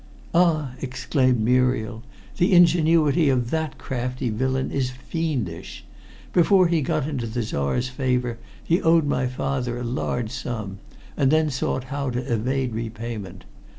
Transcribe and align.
"Ah!" 0.33 0.73
exclaimed 0.81 1.39
Muriel. 1.41 2.01
"The 2.37 2.53
ingenuity 2.53 3.29
of 3.29 3.51
that 3.51 3.77
crafty 3.77 4.31
villain 4.31 4.71
is 4.71 4.89
fiendish. 4.89 5.85
Before 6.33 6.65
he 6.67 6.81
got 6.81 7.07
into 7.07 7.27
the 7.27 7.43
Czar's 7.43 7.87
favor 7.89 8.39
he 8.63 8.81
owed 8.81 9.05
my 9.05 9.27
father 9.27 9.77
a 9.77 9.83
large 9.83 10.31
sum, 10.31 10.79
and 11.15 11.29
then 11.31 11.51
sought 11.51 11.83
how 11.93 12.09
to 12.09 12.33
evade 12.33 12.73
repayment. 12.73 13.43